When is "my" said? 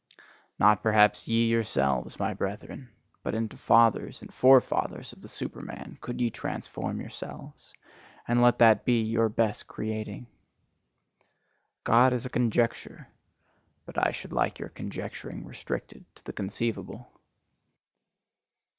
2.17-2.33